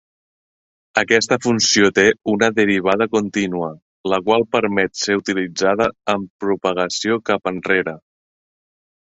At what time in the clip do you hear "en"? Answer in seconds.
6.17-6.25